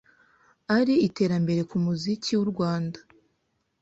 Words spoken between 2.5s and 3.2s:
Rwanda,